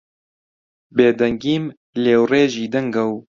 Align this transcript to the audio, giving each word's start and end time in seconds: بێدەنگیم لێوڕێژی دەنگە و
بێدەنگیم 0.95 1.63
لێوڕێژی 2.03 2.71
دەنگە 2.73 3.03
و 3.11 3.13